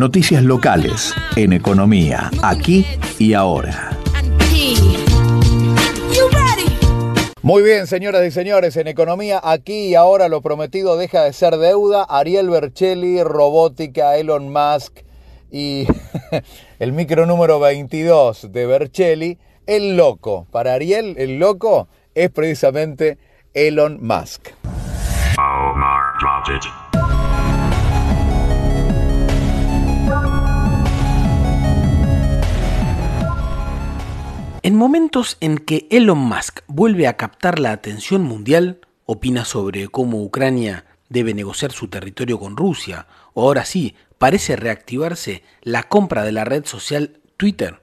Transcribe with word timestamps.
Noticias 0.00 0.42
locales 0.42 1.14
en 1.36 1.52
economía, 1.52 2.30
aquí 2.42 2.86
y 3.18 3.34
ahora. 3.34 3.90
Muy 7.42 7.62
bien, 7.62 7.86
señoras 7.86 8.26
y 8.26 8.30
señores, 8.30 8.78
en 8.78 8.88
economía, 8.88 9.42
aquí 9.44 9.88
y 9.88 9.94
ahora 9.96 10.28
lo 10.28 10.40
prometido 10.40 10.96
deja 10.96 11.24
de 11.24 11.34
ser 11.34 11.58
deuda. 11.58 12.04
Ariel 12.04 12.48
Bercelli, 12.48 13.22
robótica, 13.22 14.16
Elon 14.16 14.50
Musk 14.50 15.00
y 15.50 15.86
el 16.78 16.92
micro 16.92 17.26
número 17.26 17.60
22 17.60 18.50
de 18.52 18.66
Bercelli, 18.66 19.38
el 19.66 19.98
loco. 19.98 20.46
Para 20.50 20.72
Ariel, 20.72 21.14
el 21.18 21.38
loco 21.38 21.88
es 22.14 22.30
precisamente 22.30 23.18
Elon 23.52 23.98
Musk. 24.00 24.48
En 26.48 26.79
momentos 34.80 35.36
en 35.42 35.58
que 35.58 35.86
Elon 35.90 36.16
Musk 36.16 36.60
vuelve 36.66 37.06
a 37.06 37.18
captar 37.18 37.58
la 37.58 37.70
atención 37.70 38.22
mundial, 38.22 38.80
opina 39.04 39.44
sobre 39.44 39.88
cómo 39.88 40.22
Ucrania 40.22 40.86
debe 41.10 41.34
negociar 41.34 41.70
su 41.70 41.88
territorio 41.88 42.38
con 42.40 42.56
Rusia, 42.56 43.06
o 43.34 43.42
ahora 43.42 43.66
sí, 43.66 43.94
parece 44.16 44.56
reactivarse 44.56 45.42
la 45.60 45.82
compra 45.82 46.24
de 46.24 46.32
la 46.32 46.46
red 46.46 46.64
social 46.64 47.20
Twitter. 47.36 47.82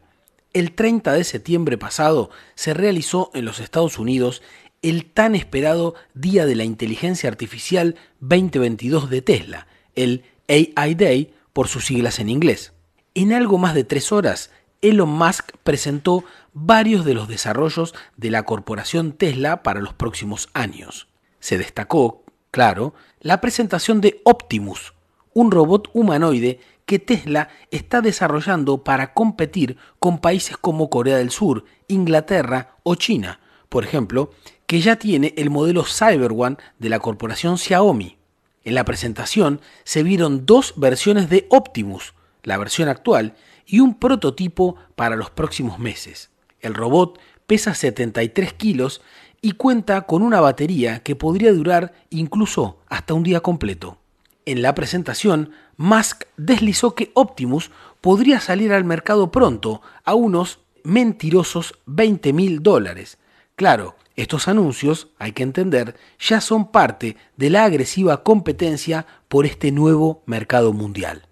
El 0.54 0.72
30 0.72 1.14
de 1.14 1.24
septiembre 1.24 1.78
pasado 1.78 2.32
se 2.56 2.74
realizó 2.74 3.30
en 3.36 3.46
los 3.46 3.60
Estados 3.60 4.00
Unidos 4.00 4.42
el 4.82 5.06
tan 5.06 5.36
esperado 5.36 5.94
Día 6.16 6.48
de 6.48 6.56
la 6.56 6.64
Inteligencia 6.64 7.30
Artificial 7.30 7.94
2022 8.22 9.12
de 9.12 9.22
Tesla, 9.22 9.68
el 9.94 10.24
AI 10.48 10.96
Day 10.96 11.34
por 11.54 11.68
sus 11.68 11.86
siglas 11.86 12.18
en 12.18 12.30
inglés. 12.30 12.74
En 13.14 13.34
algo 13.34 13.60
más 13.60 13.76
de 13.76 13.84
tres 13.84 14.12
horas, 14.12 14.50
Elon 14.82 15.10
Musk 15.10 15.52
presentó 15.64 16.24
varios 16.54 17.04
de 17.06 17.14
los 17.14 17.28
desarrollos 17.28 17.96
de 18.16 18.30
la 18.30 18.44
corporación 18.44 19.14
Tesla 19.14 19.64
para 19.64 19.82
los 19.82 19.94
próximos 19.94 20.50
años. 20.54 21.08
Se 21.40 21.58
destacó, 21.58 22.24
claro, 22.52 22.94
la 23.20 23.42
presentación 23.42 24.02
de 24.02 24.22
Optimus, 24.24 24.94
un 25.34 25.52
robot 25.52 25.90
humanoide 25.94 26.60
que 26.86 27.00
Tesla 27.00 27.50
está 27.70 28.02
desarrollando 28.02 28.84
para 28.84 29.14
competir 29.14 29.78
con 30.00 30.20
países 30.20 30.58
como 30.58 30.90
Corea 30.90 31.18
del 31.18 31.32
Sur, 31.32 31.66
Inglaterra 31.88 32.78
o 32.84 32.96
China, 32.96 33.40
por 33.70 33.84
ejemplo, 33.84 34.32
que 34.68 34.80
ya 34.80 34.98
tiene 34.98 35.34
el 35.38 35.50
modelo 35.50 35.84
Cyber 35.84 36.32
One 36.32 36.58
de 36.80 36.90
la 36.90 37.00
corporación 37.00 37.58
Xiaomi. 37.58 38.18
En 38.64 38.76
la 38.76 38.86
presentación 38.86 39.62
se 39.84 40.04
vieron 40.04 40.46
dos 40.46 40.74
versiones 40.78 41.30
de 41.30 41.48
Optimus, 41.50 42.14
la 42.48 42.58
versión 42.58 42.88
actual 42.88 43.36
y 43.66 43.82
un 43.82 43.96
prototipo 43.96 44.78
para 44.96 45.18
los 45.18 45.30
próximos 45.30 45.80
meses. 45.80 46.30
El 46.62 46.76
robot 46.76 47.20
pesa 47.46 47.76
73 47.76 48.54
kilos 48.54 49.02
y 49.42 49.52
cuenta 49.52 50.04
con 50.04 50.22
una 50.22 50.40
batería 50.40 51.04
que 51.04 51.18
podría 51.18 51.52
durar 51.52 51.94
incluso 52.10 52.80
hasta 52.88 53.14
un 53.14 53.24
día 53.24 53.42
completo. 53.42 53.98
En 54.46 54.62
la 54.62 54.74
presentación, 54.76 55.52
Musk 55.76 56.24
deslizó 56.38 56.96
que 56.96 57.12
Optimus 57.16 57.70
podría 58.00 58.40
salir 58.40 58.72
al 58.72 58.86
mercado 58.86 59.30
pronto 59.30 59.82
a 60.06 60.16
unos 60.16 60.60
mentirosos 60.86 61.78
20 61.86 62.32
mil 62.32 62.64
dólares. 62.64 63.18
Claro, 63.58 63.98
estos 64.16 64.48
anuncios, 64.48 65.10
hay 65.20 65.34
que 65.34 65.44
entender, 65.44 65.98
ya 66.18 66.40
son 66.40 66.72
parte 66.72 67.18
de 67.36 67.50
la 67.50 67.66
agresiva 67.66 68.24
competencia 68.24 69.06
por 69.28 69.46
este 69.46 69.74
nuevo 69.74 70.24
mercado 70.26 70.72
mundial. 70.72 71.28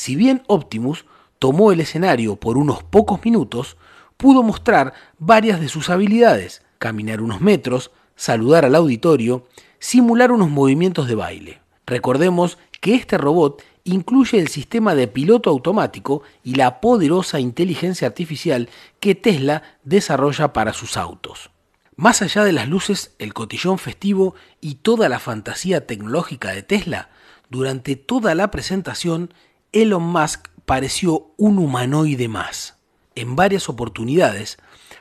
Si 0.00 0.16
bien 0.16 0.42
Optimus 0.46 1.04
tomó 1.38 1.72
el 1.72 1.80
escenario 1.80 2.36
por 2.36 2.56
unos 2.56 2.82
pocos 2.82 3.22
minutos, 3.22 3.76
pudo 4.16 4.42
mostrar 4.42 4.94
varias 5.18 5.60
de 5.60 5.68
sus 5.68 5.90
habilidades, 5.90 6.62
caminar 6.78 7.20
unos 7.20 7.42
metros, 7.42 7.90
saludar 8.16 8.64
al 8.64 8.76
auditorio, 8.76 9.46
simular 9.78 10.32
unos 10.32 10.48
movimientos 10.48 11.06
de 11.06 11.16
baile. 11.16 11.60
Recordemos 11.84 12.56
que 12.80 12.94
este 12.94 13.18
robot 13.18 13.62
incluye 13.84 14.38
el 14.38 14.48
sistema 14.48 14.94
de 14.94 15.06
piloto 15.06 15.50
automático 15.50 16.22
y 16.42 16.54
la 16.54 16.80
poderosa 16.80 17.38
inteligencia 17.38 18.08
artificial 18.08 18.70
que 19.00 19.14
Tesla 19.14 19.62
desarrolla 19.84 20.54
para 20.54 20.72
sus 20.72 20.96
autos. 20.96 21.50
Más 21.94 22.22
allá 22.22 22.44
de 22.44 22.52
las 22.52 22.70
luces, 22.70 23.14
el 23.18 23.34
cotillón 23.34 23.76
festivo 23.76 24.34
y 24.62 24.76
toda 24.76 25.10
la 25.10 25.18
fantasía 25.18 25.86
tecnológica 25.86 26.52
de 26.52 26.62
Tesla, 26.62 27.10
durante 27.50 27.96
toda 27.96 28.34
la 28.34 28.50
presentación, 28.50 29.34
Elon 29.72 30.02
Musk 30.02 30.48
pareció 30.64 31.32
un 31.36 31.58
humanoide 31.58 32.26
más. 32.26 32.76
En 33.14 33.36
varias 33.36 33.68
oportunidades 33.68 34.58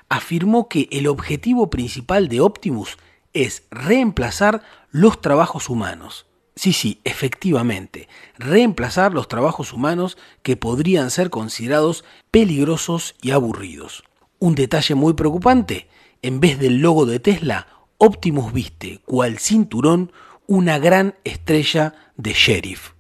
afirmó 0.09 0.68
que 0.68 0.88
el 0.91 1.07
objetivo 1.07 1.69
principal 1.69 2.28
de 2.28 2.41
Optimus 2.41 2.97
es 3.34 3.63
reemplazar 3.72 4.62
los 4.91 5.22
trabajos 5.22 5.69
humanos. 5.69 6.28
Sí, 6.56 6.74
sí, 6.74 7.00
efectivamente, 7.03 8.09
reemplazar 8.38 9.13
los 9.13 9.28
trabajos 9.28 9.74
humanos 9.74 10.18
que 10.44 10.57
podrían 10.57 11.09
ser 11.09 11.30
considerados 11.30 12.03
peligrosos 12.30 13.16
y 13.22 13.31
aburridos. 13.31 14.03
Un 14.40 14.56
detalle 14.56 14.94
muy 14.94 15.13
preocupante, 15.13 15.88
en 16.22 16.40
vez 16.40 16.59
del 16.59 16.80
logo 16.80 17.06
de 17.06 17.19
Tesla, 17.19 17.68
Optimus 17.97 18.53
viste, 18.53 19.01
cual 19.06 19.40
cinturón, 19.40 20.12
una 20.47 20.78
gran 20.80 21.16
estrella 21.24 21.96
de 22.18 22.34
sheriff. 22.34 22.91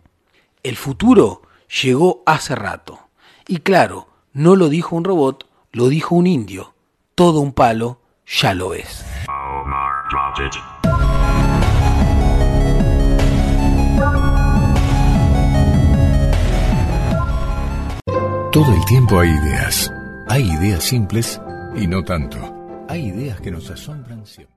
El 0.63 0.75
futuro 0.75 1.41
llegó 1.69 2.23
hace 2.25 2.55
rato. 2.55 2.99
Y 3.47 3.59
claro, 3.59 4.07
no 4.33 4.55
lo 4.55 4.69
dijo 4.69 4.95
un 4.95 5.03
robot, 5.03 5.47
lo 5.71 5.87
dijo 5.89 6.15
un 6.15 6.27
indio. 6.27 6.73
Todo 7.15 7.39
un 7.39 7.53
palo 7.53 7.99
ya 8.25 8.53
lo 8.53 8.73
es. 8.73 9.05
Todo 18.51 18.73
el 18.73 18.85
tiempo 18.85 19.19
hay 19.19 19.29
ideas. 19.29 19.93
Hay 20.27 20.43
ideas 20.43 20.83
simples 20.83 21.39
y 21.75 21.87
no 21.87 22.03
tanto. 22.03 22.37
Hay 22.87 23.05
ideas 23.07 23.39
que 23.41 23.51
nos 23.51 23.69
asombran 23.69 24.25
siempre. 24.25 24.55